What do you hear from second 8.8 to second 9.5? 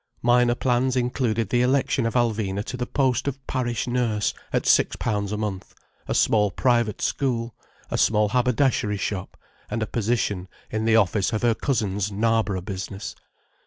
shop;